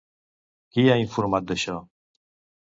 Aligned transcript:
Qui 0.77 0.85
ha 0.93 0.95
informat 1.01 1.47
d'això? 1.53 1.77